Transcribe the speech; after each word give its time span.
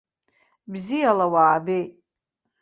Бзиала 0.71 1.25
уаабеит! 1.33 1.91